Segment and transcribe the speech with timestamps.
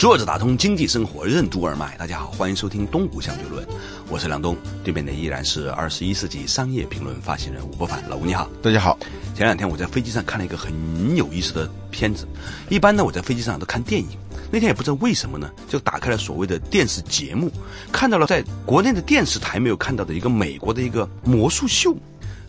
[0.00, 3.62] 坐着打通经济生活任督二脉，大家好，欢迎收听东吴相对论，
[4.08, 8.48] 我是梁东，对面的依然是二十一世纪商业评论发行人吴伯凡，老吴你好。
[8.62, 8.98] 大家好。
[9.34, 10.72] 前两天我在飞机上看了一个很
[11.16, 12.26] 有意思的片子，
[12.70, 14.08] 一般呢我在飞机上都看电影，
[14.50, 17.52] 那天也不知道为什么呢，就打开了所谓的电视节目，
[17.92, 21.94] 看到了在国内的电视台没有看到的一个美国的一个魔术秀，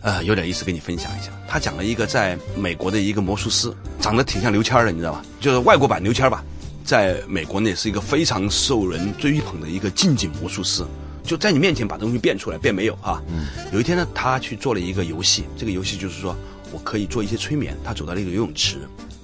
[0.00, 1.30] 呃，有点意思，跟你分享一下。
[1.46, 5.22] 他讲了一个在美国的一个魔术师，长得挺像刘谦的，你知道吧？
[5.38, 6.42] 就是外国版刘谦吧。
[6.84, 10.84] 在美国呢，是一个非常受人追捧的一个近景魔术师，
[11.24, 13.22] 就在你面前把东西变出来，变没有哈。
[13.28, 13.46] 嗯。
[13.72, 16.36] 有一天呢，他去做了一个游戏，这个游戏就是说
[16.72, 17.76] 我可以做一些催眠。
[17.84, 18.78] 他走到了一个游泳池，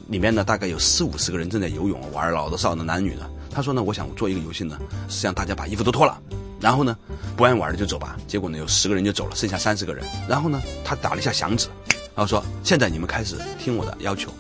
[0.08, 3.28] 里面呢大概有四五十个人正在游泳玩，老的少的男女的。
[3.50, 4.78] 他说呢，我想做一个游戏呢，
[5.08, 6.20] 是让大家把衣服都脱了，
[6.60, 6.96] 然后呢
[7.36, 8.16] 不爱玩的就走吧。
[8.26, 10.04] 结果呢有十个人就走了，剩下三十个人。
[10.28, 11.66] 然后呢他打了一下响指，
[12.14, 14.30] 然后说现在你们开始听我的要求，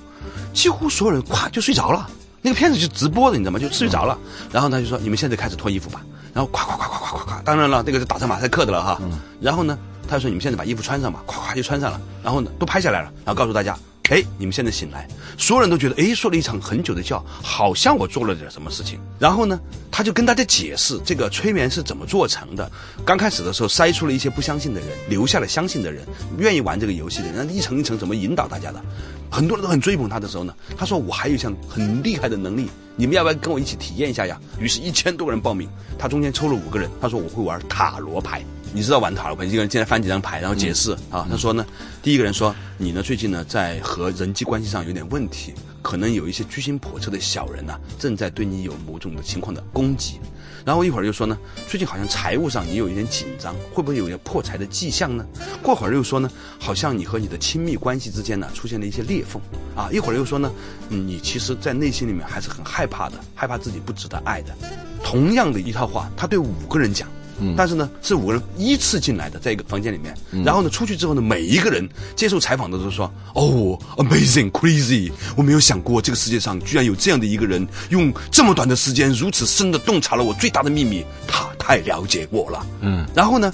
[0.54, 2.08] 几乎所有人咵 就睡着了。
[2.40, 3.58] 那个片子就直播的，你知道吗？
[3.58, 4.16] 就睡着了。
[4.52, 6.00] 然后他就说：“你们现在开始脱衣服吧。”
[6.32, 9.00] 然后咵咵咵咵咵咵咵，当然了，那个是打上马赛克的了哈。
[9.40, 12.00] 然后呢，他就说：“你们现在把衣服穿上吧。”咵咵就穿上了。
[12.22, 13.10] 然后呢，都拍下来了。
[13.24, 13.76] 然后告诉大家。
[14.10, 15.06] 哎，你们现在醒来，
[15.36, 18.98] 所有人都觉得，哎，睡了一场很久的觉，好像我做了点什么事情。
[19.18, 22.70] 然后呢，他就跟大家解释这个催眠是怎么做成的。
[23.04, 26.06] 刚开始的时候筛出了一些不相信的人，留下了相信的人，
[26.38, 28.82] 愿意玩这个游戏的人，一层一层怎么引导大家的。
[29.30, 34.40] 很多人都很追捧他的时候呢，他说我还有一项很厉害的能力，你们要不要跟我一起体验一下呀？
[34.58, 38.42] 于是，一千多个人报名，他中间抽了五个人，他说我会玩塔罗牌。
[38.72, 41.26] 你知道玩塔罗牌，一个人进来翻几张牌，然后解释啊。
[41.30, 41.64] 他说呢，
[42.02, 50.20] 第一个人说你呢最近呢在和人际关系上有点问题，可能有一些居心叵测的小人呢正在对你有某种的情况的攻击。
[50.64, 55.24] 然后一会儿又说呢，最近好像财务上你有一点紧张，会不会有些破财的迹象呢？
[55.62, 59.40] 过会儿又说呢，好像你和你的亲密关系之间呢出现了一些裂缝
[59.74, 59.88] 啊。
[59.90, 60.52] 一会儿又说呢，
[60.90, 64.54] 你其实，在内心里面还是很害怕的，害怕自己不值得爱的。
[65.02, 67.08] 同样的一套话，他对五个人讲。
[67.56, 70.14] 但是呢，是五个人依次进来的，在一个房间里面。
[70.44, 81.04] 然后呢，出去之后呢，每一个人接受采访的都说：“哦，amazing crazy，我没有想过这个世界上居然有这样的一个人，用这么短的时间如此深的洞察了我最大的秘密。
[81.26, 83.52] 他太了解我了。”嗯，然后呢？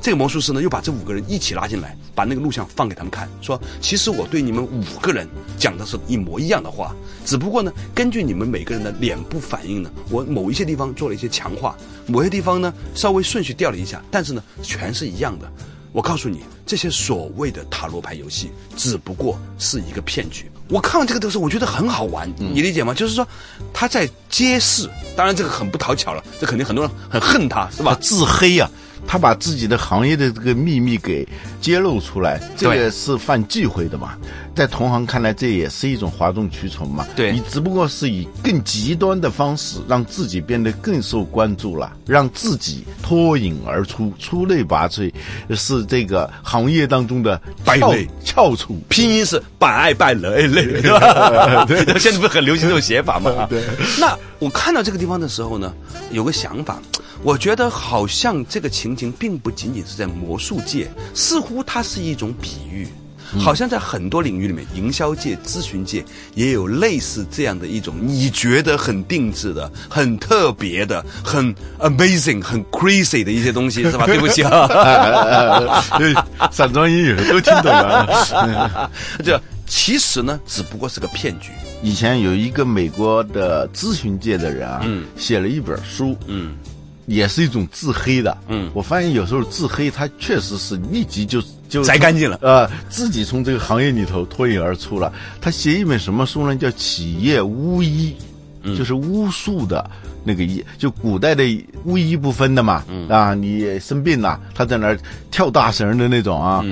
[0.00, 5.28] 这个魔术师呢，又把这五个人一起拉进来，把那个录像放给他们看，说：“其实我对你们五个人
[5.58, 6.94] 讲的是一模一样的话，
[7.26, 15.50] 只不过呢，根据你们每个人的脸部反应呢，我某一些地方做了一些强化，某些地方呢稍微顺序调了一下，但是呢，全是一样的。
[15.92, 20.50] 我告诉你，这些所谓的塔罗牌游戏只不过是一个骗局。
[20.68, 22.94] 我看完这个的时候，我觉得很好玩，你理解吗？
[22.94, 23.26] 就是说，
[23.74, 27.94] 他在揭示，当然这个很不讨巧了，这肯定很多人很恨他，是吧？
[28.00, 28.70] 自黑呀。”
[29.06, 31.26] 他把自己的行业的这个秘密给
[31.60, 34.14] 揭露出来，这个是犯忌讳的嘛？
[34.54, 37.06] 在同行看来，这也是一种哗众取宠嘛？
[37.16, 45.12] 对你只不过是以更极端的方式让自己变得更受关注了，让自己脱颖而出、出类拔萃，
[45.54, 48.78] 是这个行业当中的败类、翘楚。
[48.88, 51.64] 拼音是百爱败类类，对吧？
[51.64, 53.46] 对， 现在不是很流行这种写法吗？
[53.48, 53.62] 对。
[53.98, 55.72] 那我看到这个地方的时候呢，
[56.10, 56.78] 有个想法。
[57.22, 62.86] 我觉得好像这个情景并不仅仅是在魔术界，似乎它是一种比喻，
[63.38, 74.04] 好像在很多领域里面，营销界、咨询界也有类似这样的一种你觉得很定制的、很特别的、很 amazing、很 crazy 的一些东西，是吧？
[74.06, 75.82] 对不起啊，
[76.50, 78.90] 散装英语都听懂了。
[79.22, 81.50] 这其实呢，只不过是个骗局。
[81.82, 84.84] 以前有一个美国的咨询界的人啊，
[85.16, 86.52] 写了一本书，嗯。
[87.06, 95.12] 也是一种自黑的，嗯，我发现有时候自黑，他确实是立即就就摘干净了，呃，自己从这个行业里头脱颖而出了。
[95.40, 96.54] 他写一本什么书呢？
[96.56, 98.14] 叫《企业巫医》，
[98.76, 99.88] 就是巫术的
[100.24, 101.42] 那个医，就古代的
[101.84, 102.84] 巫医不分的嘛。
[103.08, 104.98] 啊，你生病了，他在那儿
[105.30, 106.64] 跳大绳的那种啊。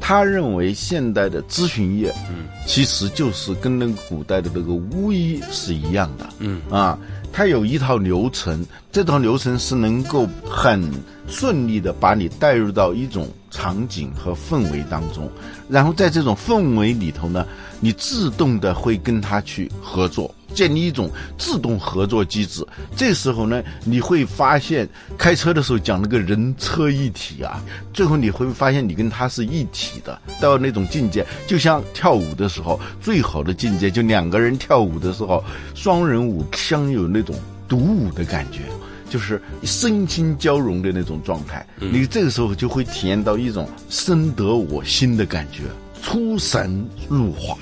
[0.00, 6.28] 他认为现代的咨询业，嗯其实就是跟那个古代的那个巫医是一样的。
[6.38, 6.98] 嗯啊，
[7.32, 8.64] 他有一套流程，
[8.96, 10.90] 这套流程是能够很
[11.28, 15.30] 顺利的把你带入到一种场景和氛围当中，
[15.68, 17.46] 然后在这种氛围里头呢，
[17.78, 20.34] 你自动的会跟他去合作。
[20.54, 22.66] 建立一种自动合作机制，
[22.96, 24.88] 这时候呢，你会发现
[25.18, 35.44] 开车的时候讲那个人车一体啊，最后你会发现你跟他是一体的，到那种境界，就像跳舞的时候最好的境界，就两个人跳舞的时候，
[35.74, 37.36] 双人舞相有那种
[37.68, 38.62] 独舞的感觉，
[39.08, 41.66] 就是身心交融的那种状态。
[41.78, 45.62] 你这个时候就会体验到一种深得我心的感觉，
[46.02, 47.56] 出神入化，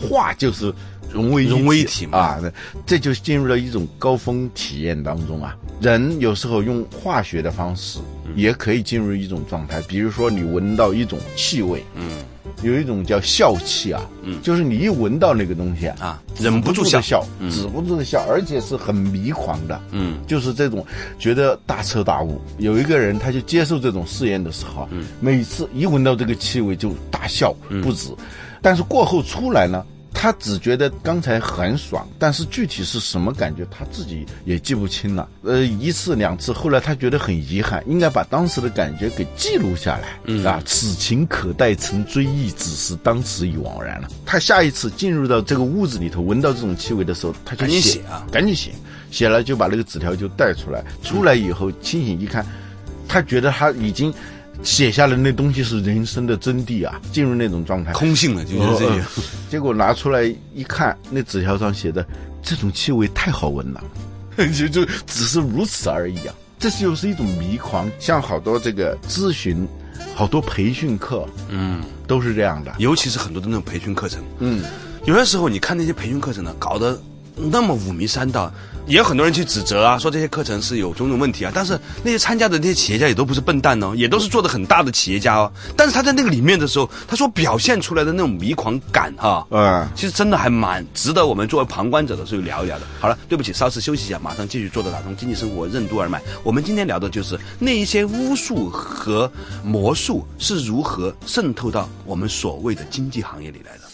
[0.00, 0.72] 化就是。
[1.10, 2.52] 融为融为一体嘛啊，
[2.84, 5.56] 这就进入了一种高峰体验当中啊。
[5.80, 7.98] 人有时候用化学的方式
[8.36, 12.18] 也可以进入一种状态，比如说你闻到一种气味，嗯，
[12.62, 20.84] 有一种叫笑气啊，嗯，就是你一闻到那个东西啊，忍不住笑，笑，止不住的笑，而且是很迷狂的，嗯，就是这种
[21.18, 22.40] 觉得大彻大悟。
[22.58, 28.10] 有一个人他就接受这种试验的时候，嗯，每次一闻到这个气味就大笑不止，
[28.60, 29.84] 但是过后出来呢。
[30.20, 35.28] 他只觉得刚才很爽，但是具体是什么感觉，他自己也记不清了。
[35.44, 40.18] 呃，一次两次，后来他觉得很遗憾，应该把当时的感觉给记录下来。
[40.24, 44.08] 嗯啊，此情可待成追忆，只是当时已惘然了。
[44.26, 48.72] 他下一次进入到这个屋子里头，闻到这种气味的时候，他就写啊，赶紧写，
[49.12, 50.84] 写了就把那个纸条就带出来。
[51.00, 52.44] 出来以后清醒一看，
[53.06, 54.12] 他觉得他已经。
[54.62, 59.02] 写下来那东西是人生的真谛啊，进入那种状态，空性了，就是这些。
[59.48, 60.24] 结果拿出来
[60.54, 62.04] 一看，那纸条上写的
[62.42, 63.82] 这种气味太好闻了，
[64.52, 66.34] 就就只是如此而已啊。
[66.58, 69.66] 这就是一种迷狂，像好多这个咨询，
[70.14, 72.74] 好多培训课，嗯，都是这样的。
[72.78, 74.64] 尤其是很多的那种培训课程，嗯，
[75.04, 77.00] 有些时候你看那些培训课程呢，搞得
[77.36, 78.52] 那么五迷三道。
[78.88, 81.52] 也有很多人去指责啊，说这些课程是有种种问题啊。
[81.54, 85.52] 但是那些参加的那些企业家也都不是笨蛋哦，也都是做的很大的企业家哦。
[85.76, 92.86] 但是他在那个里面的时候，他所表现出来的那种迷狂感哈，嗯，其实真的还蛮值得我们作为旁观者的时候聊一聊的。
[92.98, 96.22] 好了，对不起，稍事休息一下，马上继续做的打通经济生活任督二脉。
[96.42, 99.30] 我们今天聊的就是那一些巫术和
[99.62, 103.87] 魔术是如何渗透到我们所谓的经济行业里来的。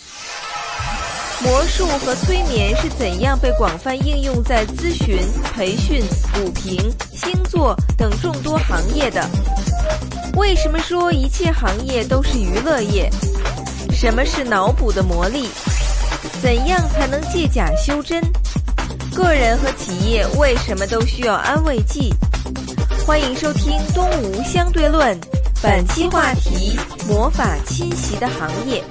[1.42, 5.18] 魔术和催眠是怎样被广泛应用在咨询、
[5.54, 6.02] 培训、
[6.32, 9.28] 补评、星座等众多行业的？
[10.36, 13.10] 为什么说一切行业都是娱乐业？
[13.92, 15.48] 什么是脑补的魔力？
[16.42, 18.22] 怎样才能借假修真？
[19.14, 22.12] 个人和企业为什么都需要安慰剂？
[23.06, 25.20] 欢迎收听《东吴相对论》，
[25.62, 28.82] 本期话题：魔法侵袭的行业。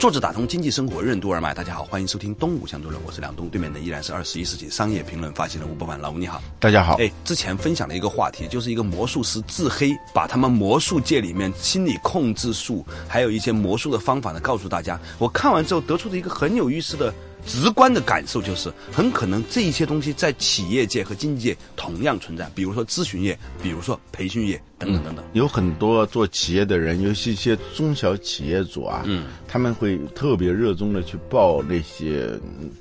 [0.00, 6.94] 作者打通经济生活任督二脉，大家好，欢迎收听东吴相对论，我是梁东，对面的依然是二十一世纪商业评论发行人吴伯凡，老吴你好，大家好。
[6.94, 14.98] 哎，之前分享了一个话题，就是一个魔术师自黑，把他们魔术界里面心理控制术，还有一些魔术的方法呢，告诉大家。
[15.18, 17.12] 我看完之后得出的一个很有意思的。
[17.46, 22.50] 直观的感受就是，很可能这一些东西在企业界和经济界同样存在。
[22.54, 25.24] 比如说咨询业，比如说培训业，等等等等。
[25.32, 32.30] 有很多做企业的人，尤其一些中小企业主啊，嗯，他们会特别热衷的去报那些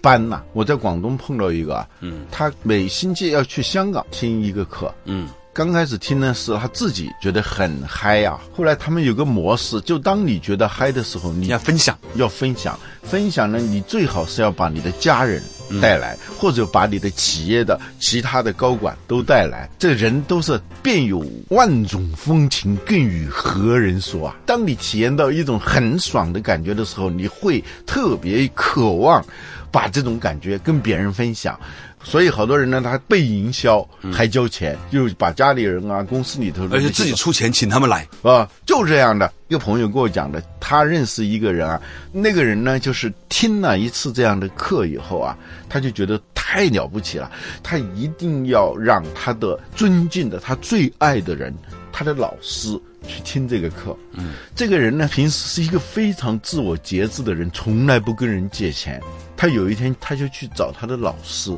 [0.01, 0.43] 班呐。
[0.53, 5.27] 我在广东碰到一个，嗯，他每星期要去香港听一个课，嗯。
[5.51, 15.41] 刚开始听的是他自己觉得很嗨呀，后来他们有个模式，就当你觉得嗨的时候，你要分享，要分享，分享呢，你最好是要把你的家人
[15.81, 19.69] 带来，或者把你的企业的其他的高管都带来。
[19.77, 24.35] 这人都是便有万种风情，更与何人说啊？
[24.45, 29.23] 当你体验到一种很爽的感觉的时候，你会特别渴望
[29.71, 31.59] 把这种感觉跟别人分享。
[32.03, 39.31] 所以好多人呢，他被营销还交钱，就把家里人啊、公司里头，而且自己出钱请他们来啊，就这样的。
[39.49, 45.35] 一个朋友跟我讲的，他认识一个人啊，那个人呢，就是听了一次这样的课以后啊，
[45.67, 47.31] 他就觉得太了不起了，
[47.63, 51.53] 他一定要让他的尊敬的、他最爱的人，
[51.91, 53.97] 他的老师去听这个课。
[54.13, 59.01] 嗯，这个人呢，平时是一个非常自我节制的人，从来不跟人借钱。
[59.35, 61.57] 他有一天，他就去找他的老师。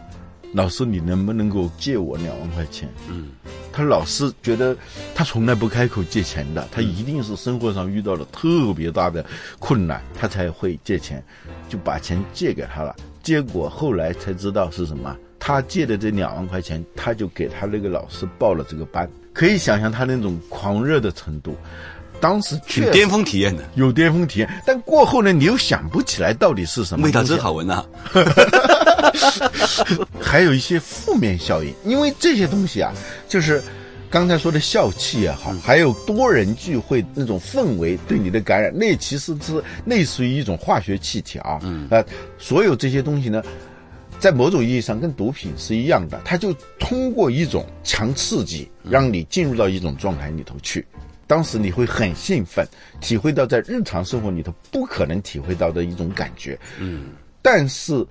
[0.54, 2.90] 老师，你能不能够借我两万块钱？
[3.10, 3.30] 嗯，
[3.72, 4.76] 他老是觉得
[5.16, 9.26] 他从来不开口借钱的，他一定是生活上遇到了特别大的
[9.60, 11.24] 困难，他才会借钱，
[11.70, 12.96] 就把钱借给他了。
[13.24, 21.56] 结果后来才知道是什么，他借的这两万块钱，他就给他那个老师报了这个班，可以想象他那种狂热的程度。
[22.22, 27.06] 当时挺巅峰体验的，有巅峰体验，但过后呢，你又想不起来到底是什么。
[27.06, 27.52] 味道真好。
[27.52, 27.84] 闻呐、
[30.22, 32.94] 还有一些负面效应，因为这些东西啊，
[33.28, 33.62] 就是
[34.10, 41.60] 刚才说的笑气也好，还有多人聚会那种氛围对你的感染，那其实是类似于一种化学气体啊。
[41.64, 42.06] 嗯，呃，
[42.38, 43.44] 所有这些东西呢。
[44.20, 50.86] 在某种意义上跟毒品是一样的，它就通过一种强刺激，让你进入到一种状态里头去。
[51.32, 52.68] 当时你会很兴奋，
[53.00, 56.60] 体会到在日常生活里头不可能体会到的一种感觉。
[56.78, 57.12] 嗯，
[57.42, 58.06] 但是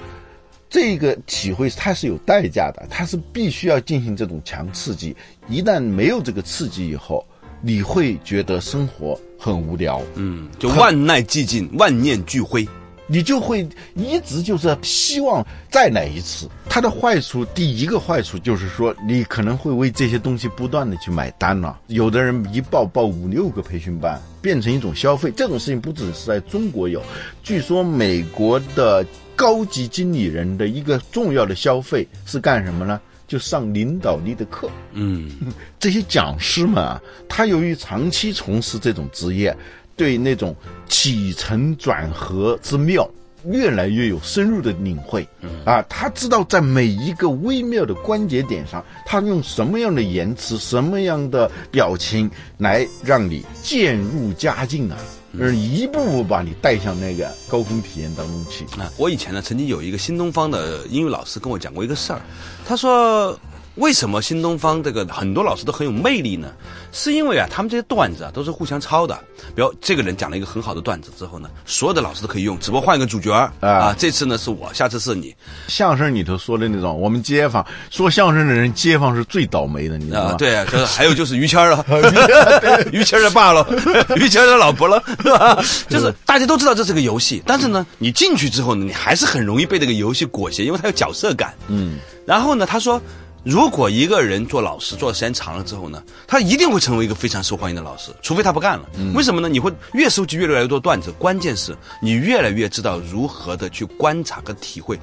[0.70, 5.14] 这个体会它是有代价的，它是必须要进行这种强刺激。
[5.50, 7.22] 一旦没有这个刺激以后，
[7.60, 10.00] 你会觉得生活很无聊。
[10.14, 12.66] 嗯，就万籁寂静，万念俱灰。
[13.10, 16.48] 你就会一直就是希望再来一次。
[16.68, 21.80] 它的坏处，第一个坏处就是说，你可能会为这些东西不断的去买单了。
[21.88, 25.32] 有的人一报报五六个培训班，变成一种消费。
[25.36, 27.02] 这种事情不只是在中国有，
[27.42, 33.00] 据说美国的高级经理人的一个重要的消费是干什么呢？
[33.26, 34.68] 就上领导力的课。
[34.92, 35.30] 嗯，
[35.78, 39.56] 这些讲师们啊，他由于长期从事这种职业，
[40.00, 40.56] 对那种
[40.88, 43.06] 起承转合之妙
[43.44, 45.28] 越来越有深入的领会。
[45.66, 54.96] 啊，他知道在每一个微妙的关节点上，他用什么样的言辞、什么样的表情来让你渐入佳境啊，
[55.38, 58.64] 而一步步把你带向那个高峰体验当中去。
[58.80, 62.22] 啊，我以前呢曾经有一个新东方的英语老师跟我讲过一个事儿，
[62.64, 63.38] 他说。
[63.76, 66.52] 为什么新东方这个很多老师都很有魅力呢？
[66.92, 69.18] 是因为啊，他们这些段子啊都是互相抄的。
[69.54, 73.94] 比如这个人讲了一个很好的段子之后呢，所有的老师都可以用，只不过换一个主角儿啊。
[73.96, 75.34] 这次呢是我，下次是你。
[75.68, 80.30] 相声里头说的那种，我们街坊说相声的人，街坊是最倒霉的，你知道吗？
[80.32, 81.84] 啊，对啊，就是还有就是于谦儿了，
[82.92, 83.66] 于谦的爸了，
[84.16, 85.62] 于谦的老婆了，是吧？
[85.88, 91.54] 就是大家都知道这是个游戏，但是呢，你进去之后呢，你还是很容易被这个游戏裹挟，因为它有角色感。
[91.68, 93.00] 嗯，然后呢，他说。
[93.42, 98.84] 如果一个人做老师做的时间长了之后呢，他一定会成为一个非常受欢迎的老师，除非他不干了。
[99.14, 99.48] 为什么呢？
[99.48, 104.98] 你会越收集越来越多段子，关键是你越来越知道如何的去观察和体会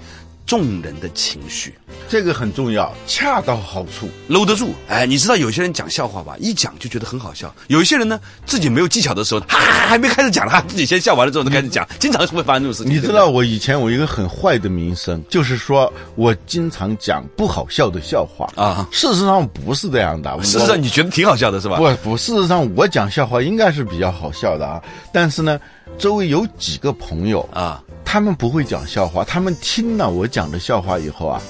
[0.48, 1.76] 众人的情绪，
[2.08, 4.10] 这个很重要，恰到好处。
[4.30, 4.74] 搂得住。
[4.88, 12.96] 哎，你知道有些人讲笑话吧，一讲就觉得很好笑；有一些人呢，自己没有技巧的时候，哈哈，还没开始讲，他自己先笑完了之后，就开始讲，经常是会发生这种事情。
[12.96, 21.76] 你知道我以前我一个很坏的名声，就是说我经常讲不好笑的笑话啊事实上不是这样的，事实上你觉得挺好笑的是吧？
[21.76, 25.60] 不不，事实上我讲笑话应该是比较好笑的啊，但是呢，
[25.98, 31.42] 周围有几个朋友啊，他们不会讲笑话，他们听了我讲的笑话以后啊，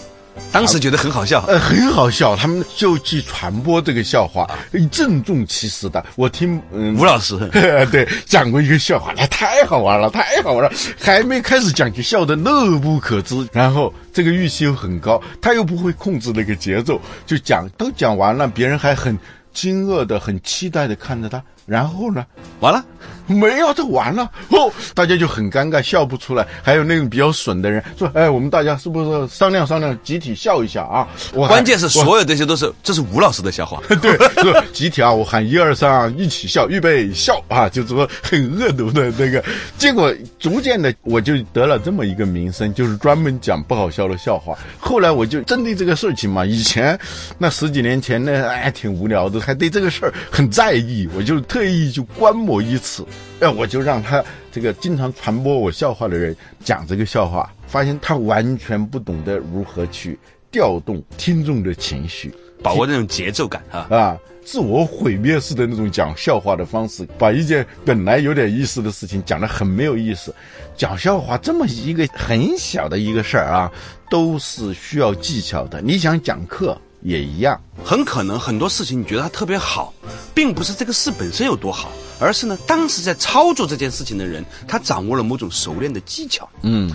[0.52, 4.50] 当时觉得很好笑，呃，很好笑，他们就去传播这个笑话，
[4.92, 6.06] 郑重其事的。
[6.16, 7.38] 我听嗯吴老师。
[7.92, 19.18] 对讲过一个笑话，那太好玩了，太好玩了，还没开始讲就笑得乐不可支，然后这个预期又很高，他又不会控制那个节奏，就讲都讲完了，别人还很
[19.54, 22.26] 惊愕的、很期待的看着他，然后呢，
[22.62, 22.84] 完了。
[23.28, 26.48] 没有，这完了哦，大家就很尴尬，笑不出来。
[26.64, 31.06] 还有那种比较损的人说：“哎，我们大家是不是商量商量，集体笑一下啊？”
[31.36, 35.12] 我关键是所有这些都是这是吴老师的笑话， 对，是集体啊！
[35.12, 37.68] 我喊一二三啊，一起笑，预备笑啊！
[37.68, 39.44] 就是说很恶毒的那个。
[39.78, 40.10] 结果
[40.40, 44.58] 逐渐的，我就得了这么一个名声，就是专门讲不好笑的笑话。
[44.80, 46.98] 后来我就针对这个事情嘛，以前
[47.38, 53.06] 那十几年前呢，哎，挺无聊的，还对这个事儿很在意，我就特意就观摩一次。
[53.40, 60.18] 哎，我就让他这个经常传播我笑话的人讲这个笑话，发现他完全不懂得如何去
[60.52, 62.34] 调动听众的情绪，
[62.64, 63.88] 把握那种节奏感啊。
[63.90, 70.34] 啊，自我毁灭式的那种讲笑话的方式，把一件本来有点意思的事情讲得很没有意思。
[70.76, 73.72] 讲笑话这么一个很小的一个事儿啊，
[74.10, 75.82] 都是需要技巧的。
[75.82, 79.94] 你想讲课也一样，很可能很多事情你觉得它特别好，
[80.34, 86.50] 并不是这个事本身有多好，而是呢，当时在操作这件事情的人，他掌握了某种熟练的技巧。
[86.64, 86.92] 嗯，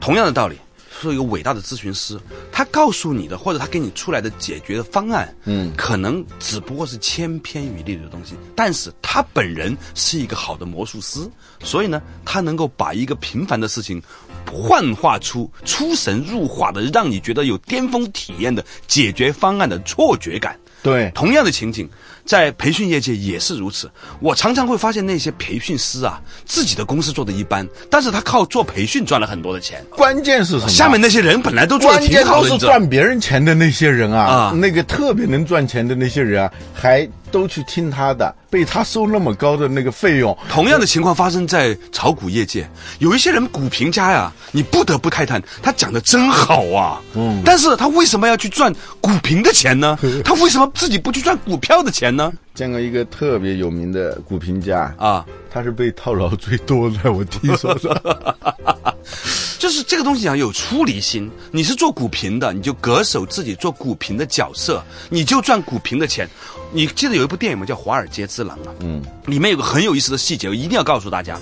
[0.00, 0.56] 同样的道理，
[1.00, 2.18] 说一个伟大的咨询师，
[2.50, 5.72] 他告诉你的或者他给你出来的解决的方案，嗯。
[5.76, 11.20] 可能只不过是千篇一律的东西，但是他本人是一个好的魔术师，
[11.62, 14.02] 所以呢，他能够把一个平凡的事情
[14.50, 20.58] 幻化出出神入化的，让你觉得有巅峰体验的解决方案的错觉感。
[20.82, 21.88] 对同样的情景，
[22.24, 23.88] 在培训业界也是如此。
[24.18, 29.80] 我常常会发现那些培训师啊，自己的公司做的一般，但是他靠做培训赚了很多的钱。
[29.90, 30.68] 关键是什么？
[30.68, 42.68] 下面那些人本来都做的关键挺好的，都是赚别人钱的那些人啊，啊那个特别能赚钱的那些人啊，还都去听他的，被他收那么高的那个费用，同样的情况发生在炒股业界，
[43.00, 49.98] 有一些人股评家呀，你不得不慨叹，他讲的真好啊，嗯，但是他为什么要去赚股评的钱呢？
[50.22, 52.32] 他为什么自己不去赚股票的钱呢？
[52.54, 58.36] 见过一个特别有名的股评家，啊，他是被套牢最多的，我听说的。
[59.58, 61.30] 就是这个东西啊，有出离心。
[61.52, 66.28] 你是做股评的，你就恪守自己做股评的角色，你就赚股评的钱。
[66.74, 67.66] 你记得有一部电影吗？
[67.66, 71.38] 叫《华尔街之狼》啊，嗯，里面有个很有意思的细节，我一定要告诉大家。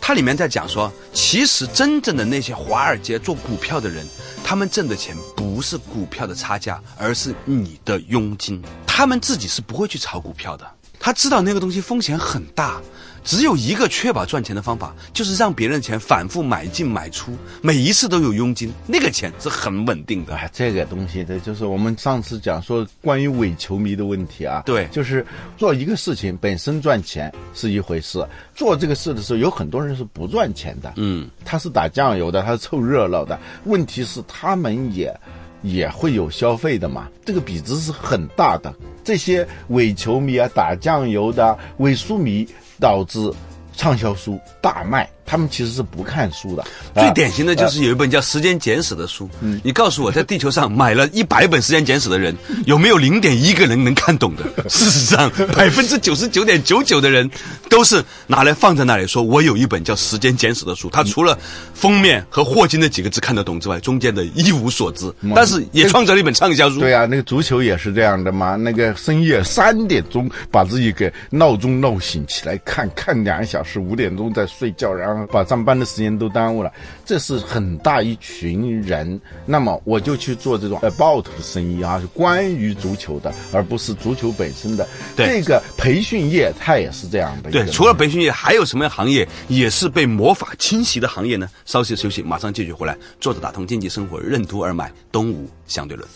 [0.00, 4.04] 它里面在讲说，其实真正的那些华尔街做股票的人，
[4.42, 8.60] 他们挣的钱不是股票的差价，而是你的佣金。
[8.84, 10.68] 他们自己是不会去炒股票的，
[11.02, 12.80] 他知道那个东西风险很大。
[13.24, 20.34] 只有一个确保赚钱的方法，就是让别人的钱反复买进买出，每一次都有佣金，那个钱是很稳定的。
[20.34, 24.64] 哎，这个东西，这就是我们上次讲说关于伪球迷的问题啊。
[24.66, 25.24] 对就是
[25.56, 30.92] 做一个事情本身赚钱是一回事，做这个事的时候，有很多人是不赚钱的。
[30.96, 33.38] 嗯，他是打酱油的，他是凑热闹的。
[33.66, 35.16] 问题是他们也
[35.62, 38.72] 也会有消费的嘛，这个比值是很大的。
[39.02, 42.46] 这些伪球迷啊，打酱油的伪书迷，
[42.78, 43.32] 导致
[43.74, 45.08] 畅销书大卖。
[45.32, 46.62] 他们其实是不看书的。
[46.92, 49.26] 最啊典型的就是有一本叫《时间简史》的书。
[49.40, 52.36] 嗯你告诉我，在地球上买了一百本《时间简史》的人，
[52.66, 54.44] 有没有零点一个人能看懂的？
[54.68, 57.30] 事实上，百分之九十九点九九的人
[57.70, 60.90] 都是拿来放在那里，说我有一本叫《时间简史》的书。
[60.90, 61.38] 他除了
[61.72, 65.10] 封面和霍金那几个字看得懂之外，中间的一无所知。
[65.34, 66.78] 但是也创造了一本畅销书。
[66.78, 68.56] 对啊，那个足球也是这样的嘛。
[68.56, 76.72] 那个深夜三点钟把自己给闹钟闹醒起来看，看两个小时，五点钟再睡觉，然后把上班的时间都耽误了。
[77.04, 79.20] 这是很大一群人。
[79.46, 84.88] 那么我就去做这种 about 的生意啊，是关于足球的，而不是足球本身的。
[85.14, 87.50] 对这个培训业它也是这样的。
[87.50, 91.48] 对，除了培训业，还有什么行业也是被魔法侵袭的行业呢？
[91.64, 92.96] 稍事休息，马上继续回来。
[93.20, 96.08] 坐着打通经济生活，任督二脉，东吴相对论。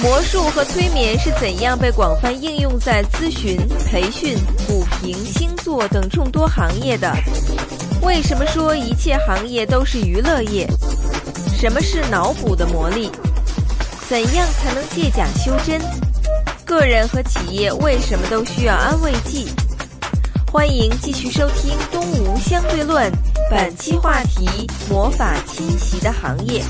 [0.00, 3.58] 魔术和催眠是怎样被广泛应用在咨询、
[3.90, 7.12] 培训、股评、星座等众多行业的？
[8.02, 10.68] 为什么说一切行业都是娱乐业？
[11.52, 13.10] 什么是脑补的魔力？
[14.08, 15.80] 怎样才能借假修真？
[16.64, 19.48] 个人和企业为什么都需要安慰剂？
[20.52, 23.10] 欢迎继续收听《东吴相对论》，
[23.50, 24.48] 本期话题：
[24.88, 26.62] 魔法侵袭的行业。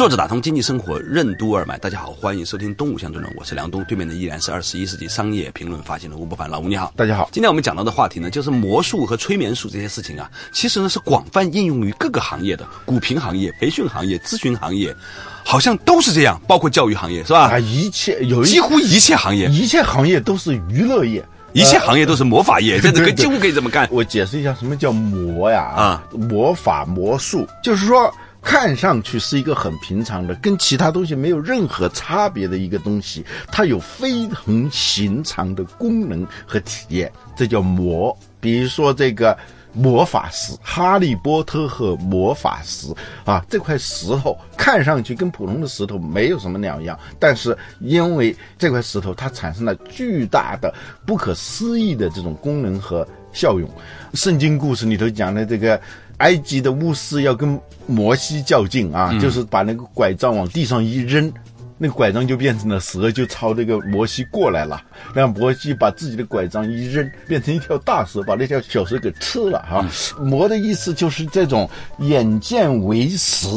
[0.00, 1.76] 坐着打通经济生活，任督二脉。
[1.76, 6.48] 大家好，欢迎收听《东吴相对论》，我是梁东，对面的依然是二十一世纪商业评论发行人吴伯凡。
[6.48, 7.28] 老吴你好，大家好。
[7.30, 14.96] 今天我们讲到的话题呢，就是魔术和催眠术这些事情啊，其实呢是广泛应用于各个行业的，股评行业、培训行业、咨询行业，
[15.44, 17.50] 好像都是这样，包括教育行业是吧？
[17.50, 21.22] 啊，一切有几乎一切行业，一切行业都是娱乐业。
[21.52, 23.86] 一切行业都是魔法业，这个几乎可以这么干。
[23.90, 25.62] 我解释一下什么叫魔呀？
[25.76, 28.08] 啊，魔法魔术，就是说
[28.42, 38.16] 看上去是一个很平常的，跟其他东西没有任何差别的一个东西，它有非同寻常的功能和体验，这叫魔。
[38.40, 39.36] 比如说这个。
[39.72, 42.92] 魔法石，哈利波特和魔法石
[43.24, 50.74] 啊，这块石头看上去跟普通的石头没有什么两样，但是因为这块石头它产生了巨大的、
[51.06, 53.70] 不可思议的这种功能和效用。
[54.14, 55.80] 圣经故事里头讲的这个
[56.20, 61.30] 埃及的巫师要跟摩西较劲啊，就是把那个拐杖往地上一扔。
[61.82, 64.82] 那个拐杖就变成了蛇，就朝这个摩西过来了。
[65.14, 69.82] 让摩西把自己的拐杖一扔，变成一条大蛇，把那条小蛇给吃了哈、
[70.20, 71.68] 魔的意思就是这种
[72.00, 73.48] 眼见为实。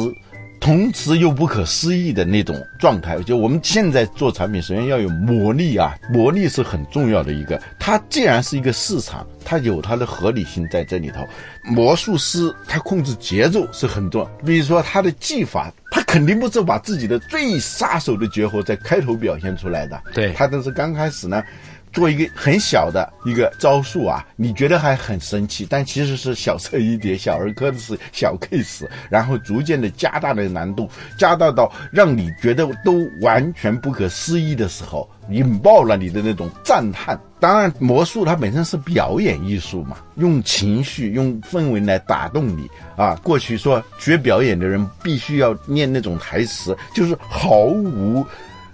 [0.64, 7.60] 同时又不可思议的那种状态，就我们现在做产品，首先要有魔力啊，魔力是很重要的一个。
[7.78, 11.22] 它既然是一个市场，它有它的合理性在这里头。
[11.64, 21.44] 魔术师他控制节奏是很重要，比如说他的技法，他肯定不是把自己的最杀手的绝活在开头表现出来的，对他都是刚开始呢。
[21.94, 37.18] 做一个很小的一个招数啊，你觉得还很神奇，但其实是小菜一碟、小儿科的是小 case，然后逐渐的加大的难度，加大到让你觉得都完全不可思议的时候，引爆了你的那种赞叹。
[37.38, 43.14] 当然，魔术它本身是表演艺术嘛，用情绪、用氛围来打动你啊。
[43.22, 48.26] 过去说学表演的人必须要念那种台词，就是毫无。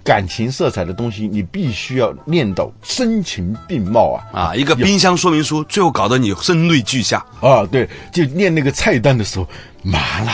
[0.03, 4.55] 感情色彩的东西，你必须要念到声情并茂啊啊！
[4.55, 7.63] 一个冰箱说明书，最后搞得你声泪俱下啊！
[7.71, 9.47] 对，就念那个菜单的时候，
[9.83, 10.33] 麻辣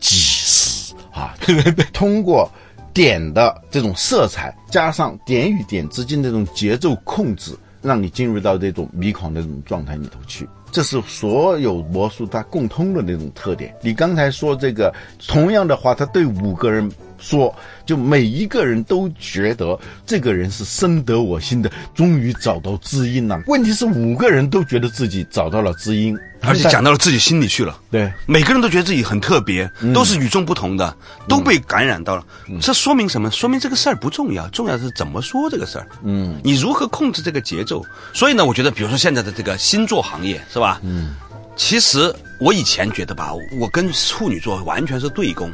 [0.00, 1.32] 鸡丝啊，
[1.94, 2.50] 通过
[2.92, 10.48] 点的这种色彩，加上点与点之间的这种节奏控制，让你进入到这种迷狂的这种状态里头去。
[10.72, 13.72] 这是所有魔术它共通的那种特点。
[13.80, 14.92] 你刚才说这个
[15.28, 16.90] 同样的话，他对五个人。
[17.24, 17.54] 说，
[17.86, 23.42] 就每一个人都觉得这个人是深得我心的，终于找到知音了。
[23.46, 27.80] 问题是五个人都觉得自己找到了知音，而且讲到了自己心里去了。
[27.90, 30.94] 对，每个人都觉得自己很特别，都是与众不同的，
[31.26, 32.24] 都被感染到了。
[32.60, 33.30] 这说明什么？
[33.30, 35.88] 说明这个事儿不重要，重要的是怎么说这个事儿。
[36.02, 37.82] 嗯，你如何控制这个节奏？
[38.12, 40.80] 所以呢，我觉得，比如说现在的这个星座行业，是吧？
[40.84, 41.14] 嗯，
[41.56, 45.50] 其实我以前觉得吧，我跟处女座完全是对攻。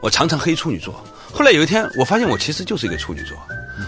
[0.00, 0.94] 我常常黑处女座，
[1.32, 3.36] 后来有一天，我发现我其实就是一个处女座，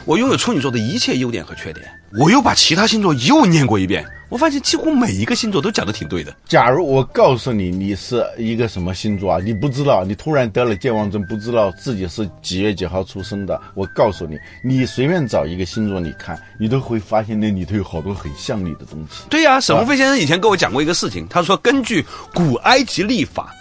[0.05, 1.87] 我拥有处女座的一切优点和缺点。
[2.19, 6.35] 我又把其他星座又念过一遍，我发现几乎每一个星座都讲的挺对的。
[6.49, 19.23] 假如我告诉你你是一个什么星座啊，你不知道，你突然得了健忘症，不知道自己是几月几号出生的，我告诉你，你随便找一个星座，你看，你都会发现那里头有好多很像你的东西。
[19.31, 23.55] 对呀，沈鸿飞先生以前跟我讲过一个事情，他说根据古埃及历法。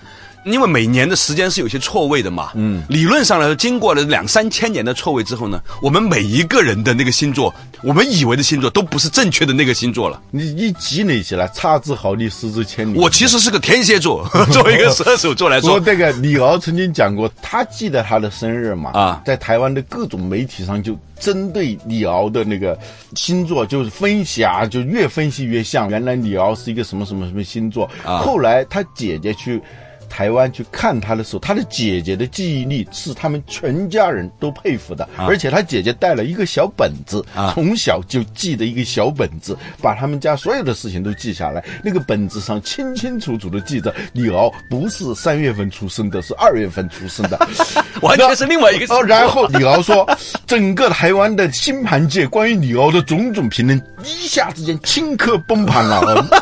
[0.52, 10.22] 因为每年的时间是有些错位的嘛，嗯，理论上来说，经过了两三千年的错位之后呢，我们每一个人的那个星座，我们以为的星座都不是正确的那个星座了。
[10.32, 12.98] 你一积累起来，差之毫厘，失之千里。
[12.98, 22.78] 我其实是个天蝎座， 作为一个射手座来说，这个李敖曾经讲过，他记得他的生日嘛，啊，在台湾的各种媒体上就针对李敖的那个
[23.16, 25.90] 星座就是分析啊，就越分析越像。
[25.90, 29.62] 原来李敖是一个什么什么什么星座，后来他姐姐去。
[30.10, 41.64] 台湾去看他的时候，他的姐姐的记忆力是他们全家人都佩服的，而且他姐姐带了一个小本子，从小就记的一个小本子，把他们家所有的事情都记下来。
[41.84, 47.40] 那个本子上清清楚楚的记着李敖不是三月份出生的，是二月份出生的，
[48.02, 48.94] 完全是另外一个。
[48.94, 50.08] 哦，然后李敖说，
[50.48, 56.28] 整个台湾的星盘界关于李敖的种种评论，一下之间顷刻崩盘了。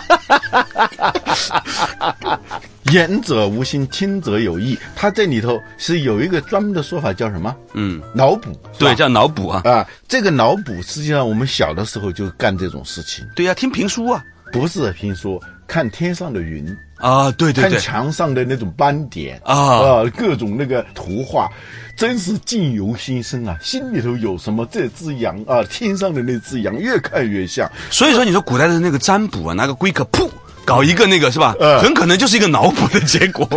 [2.91, 4.77] 言者无心，听者有意。
[4.95, 7.55] 他这里头是有一个专门的说法，叫什么？
[7.73, 8.49] 嗯，脑补。
[8.77, 9.61] 对，叫脑补啊。
[9.65, 13.25] 啊，这个脑补实际上我们小的时候就干这种事情。
[13.35, 14.23] 对呀，听评书啊，
[14.53, 16.65] 不是评书，看天上的云
[16.97, 21.49] 啊，对对对，看墙上的那种斑点啊，啊，各种那个图画，
[21.97, 23.57] 真是境由心生啊。
[23.61, 27.69] 心里头有什么，这只羊啊，天上的那只羊，越看越像。
[27.91, 30.29] 所以说，你说古代的那个占卜啊，拿个龟壳，噗。
[30.67, 31.55] 搞一个那个是吧？
[31.81, 33.47] 很可能就是一个脑补的结果。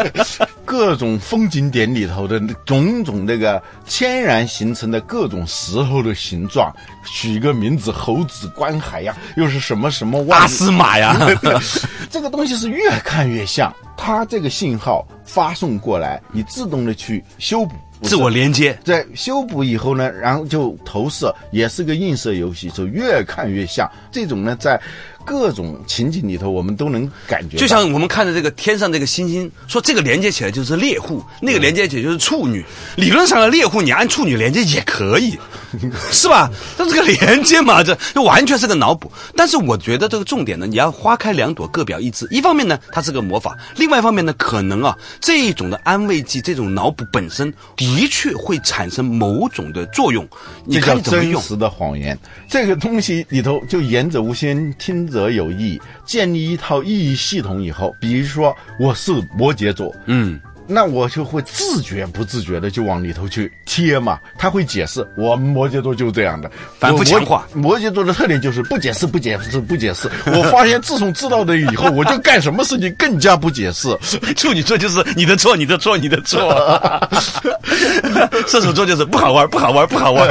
[0.64, 11.14] 各种风景点里头的种种那个天然形成的各种石头的形状，取一个名字，猴子观海呀，又是什么什么 阿斯玛呀？
[12.10, 13.72] 这个东西是越看越像。
[13.98, 17.74] 它这个信号发送过来，你自动的去修补，
[18.06, 18.78] 自我连接。
[18.84, 23.90] 在修补以后呢，然后就投射，也是个映射游戏，就越看越像。
[24.10, 24.80] 这种呢，在。
[25.28, 32.64] 各种情景里头，我们都能感觉，就像我们看的这个天上这个星星，说这个连接起来就是猎户，那个连接起来就是处女。
[32.94, 35.36] 理论上的猎户，你按处女连接也可以，
[36.12, 36.48] 是吧？
[36.78, 39.10] 但这个连接嘛，这这完全是个脑补。
[39.34, 42.28] 但是我觉得这个重点呢，你要花开两朵，各表一枝。
[42.30, 47.56] 一方面呢，它是个魔法；另外一方面呢，可能啊，这一种的安慰剂，这种脑补本身的
[48.08, 50.28] 确会产生某种的作用。
[50.64, 51.34] 你看怎么用？
[51.34, 52.18] 真实的谎言，
[52.50, 55.06] 这个东西里头就言者无心，听。
[55.06, 60.40] 者有意建立一套意义系统以后，比如说我是摩羯座，嗯。
[60.68, 67.46] 那我就会自觉不自觉的就往里头去贴嘛，他会解释，我们摩羯座就是这样的，反复强化。
[67.54, 70.10] 摩羯座的特点就是不解释，不解释，不解释。
[70.26, 73.96] 我发现自从知道的以后，我就干什么事情更加不解释。
[74.36, 76.40] 处女座就是你的错，你的错，你的错。
[78.46, 80.28] 射手座就是不好玩，不好玩，不好玩。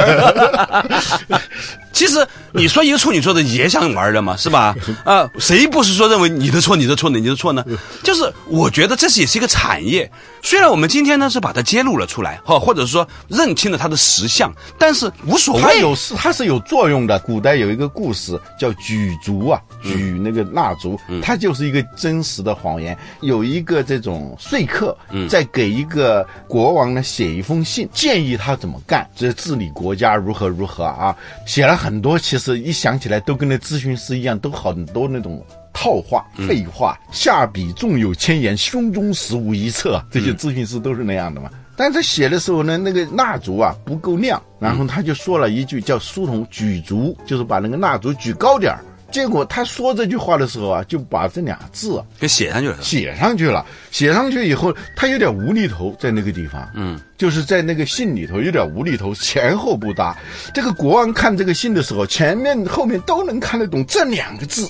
[1.92, 4.74] 其实你说一个处女座的也想玩的嘛，是吧？
[5.02, 7.64] 啊，谁不是说认为你的错，你的错，你的错呢？
[8.02, 10.10] 就是我觉得这是也是一个产业。
[10.42, 15.62] 虽然我们今天呢是把它揭露了出来，哈，或者说认清了它的实相，但是无所谓。
[15.62, 17.18] 它有是它是有作用的。
[17.20, 22.96] 古代有一个故事叫举烛啊，举那个蜡烛，它就是一个真实的谎言。
[23.22, 24.96] 有一个这种说客
[25.28, 35.44] 在给一个国王呢写一封信，建议他怎么干，这治理国家如何如何啊，写了很多，其实一想起来都跟那咨询师一样，都很多那种。
[35.78, 40.02] 套话、废话，下笔纵有千言，胸中实无一策。
[40.10, 41.50] 这些咨询师都是那样的嘛。
[41.76, 48.82] 但是他写的时候呢，那个蜡烛啊不够亮，然后他就说了一句叫“书童举烛”，就是把那个蜡烛举高点儿。
[49.10, 52.82] 结果他说这句话的时候啊，就把这俩字给写上去了。
[52.82, 60.16] 写上去了，写上去以后，他有点无厘头，在那个地方，嗯，就是在那个信里头有点无厘头，前后不搭。
[60.54, 64.68] 这个国王看这个信的时候，前面后面都能看得懂这两个字。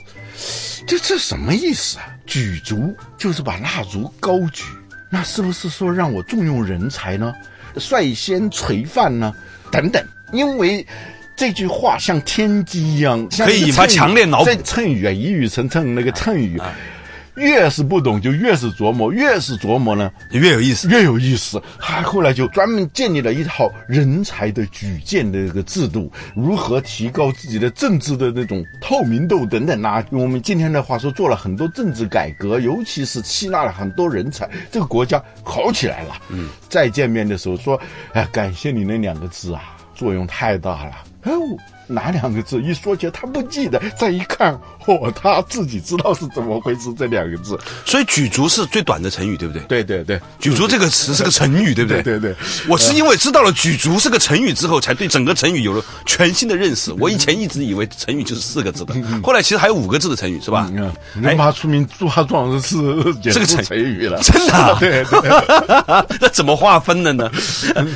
[0.87, 2.07] 这这什么意思啊？
[2.27, 4.63] 举足就是把蜡烛高举，
[5.11, 7.35] 那是不是说让我重用人才呢？
[7.75, 9.35] 率先垂范呢？
[9.71, 10.87] 等等，因为
[11.37, 14.45] 这句话像天机一样，可以引发强烈脑补。
[14.47, 16.61] 这成语啊，一语成谶，那个谶语。
[17.37, 21.63] 越是不懂，就越是琢磨，越是琢磨呢，越有意思，越有意思。
[21.79, 30.05] 他后来就专门建立了一套人才的举荐的这个制度，如何提高自己的政治的那种透明度等等啊。
[30.11, 36.17] 用我们今天的话说，做了很多政治改革，尤其是吸纳了很多人才，这个国家好起来了。
[36.31, 37.79] 嗯，再见面的时候说，
[38.13, 40.93] 哎，感谢你那两个字啊，作用太大了。
[41.25, 41.33] 哦。
[41.87, 42.61] 哪两个字？
[42.63, 46.93] 一说起来他不记得，再一看，嚯，他自己知道是怎么回事。
[46.97, 49.63] 这两个字，所以“举足”是最短的成语，对不对？
[49.69, 52.03] 对对对，“举足”这个词是个成语，对不对？
[52.03, 52.35] 对对。
[52.69, 56.93] 我是因为知道了“举足”是个成语之后，才对整个成语有了全新的认识。
[56.99, 60.71] 我以前一直以为成语就是四个字的，后来其实还有五个字的成语，是吧？
[61.21, 62.77] 人马出名，猪怕壮是
[63.23, 64.77] 这个成语了，真的？
[64.81, 65.21] 对对。
[66.21, 67.31] 那怎么划分的呢？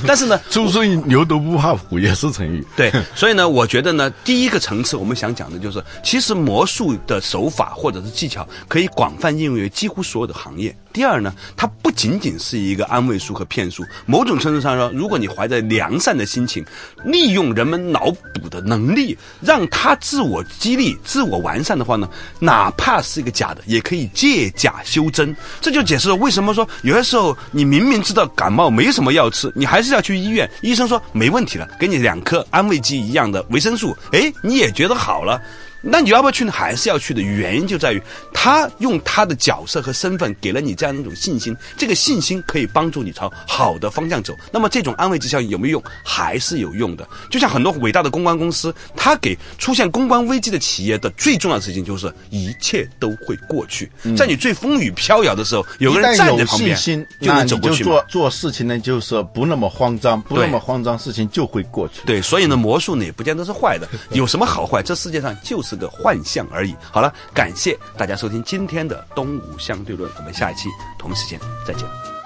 [0.07, 2.67] 但是呢，猪生牛都不怕虎也是成语。
[2.77, 4.61] 对，所以呢，我觉觉得呢，第一个。
[4.61, 10.77] 层次，我们想讲的就是，其实魔术的手法或者是技巧，可以广泛应用于几乎所有的行业。
[10.93, 13.85] 第二呢，它不仅仅是一个安慰术和骗术。
[14.07, 16.65] 某种程度上说，如果你怀着良善的心情，
[17.05, 25.35] 利用人们脑补的能力，让他自我激励、自我完善的话呢，哪怕是一个假的，也可以借假修真。
[25.61, 30.51] 这就解释了为什么说有些时候你明明知道感冒没什么药吃，你还是要去医院。
[30.61, 35.41] 医生说没问题了，给你两颗安慰剂一样的维生素，哎，你也觉得好了。
[35.83, 36.53] 那你要不要去呢？
[36.53, 38.03] 还是要去的原因就在于，
[38.35, 44.37] 他用他的角色和身份给了你这样一种信心，这个信心可以帮助你朝好的方向走。
[44.53, 45.85] 那么这种安慰剂效应有没有用？
[46.05, 47.09] 还是有用的。
[47.31, 53.91] 就像很多伟大的公关公司，他给出现公关危机的企业的最重要的事情就是一切都会过去。
[54.19, 56.77] 在你最风雨飘摇的时候，有个人站在旁边，
[57.23, 57.85] 就能走过去。
[57.85, 62.03] 做做事情呢，就是不那么慌张，不那么慌张，事情就会过去。
[62.05, 63.89] 对，所以呢，魔术呢也不见得是坏的。
[64.11, 64.83] 有什么好坏？
[64.83, 65.70] 这世界上就是。
[65.71, 66.75] 是个幻象而已。
[66.91, 72.20] 好了，感谢大家收听今天的《东吴相对论》，我们下一期同一时间再见。